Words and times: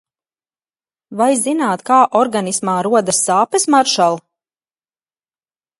Vai 1.19 1.27
zināt, 1.41 1.83
kā 1.91 1.99
organismā 2.23 2.79
rodas 2.89 3.21
sāpes, 3.29 3.69
maršal? 3.77 4.21